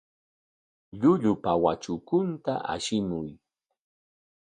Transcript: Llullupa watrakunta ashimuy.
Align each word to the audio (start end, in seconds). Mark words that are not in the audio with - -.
Llullupa 0.99 1.51
watrakunta 1.63 2.53
ashimuy. 2.73 3.29